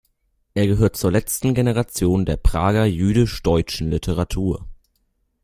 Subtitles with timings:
[0.55, 4.67] Er gehört zur letzten Generation der Prager jüdisch-deutschen Literatur.